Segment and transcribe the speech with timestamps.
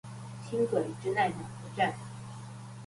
[0.49, 1.31] 輕軌真愛碼
[1.61, 1.93] 頭站